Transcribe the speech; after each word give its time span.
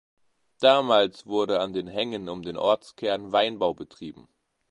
Damals 0.61 1.27
wurde 1.27 1.59
an 1.59 1.73
den 1.73 1.85
Hängen 1.85 2.27
um 2.27 2.41
den 2.41 2.57
Ortskern 2.57 3.31
Weinbau 3.31 3.75
betrieben. 3.75 4.27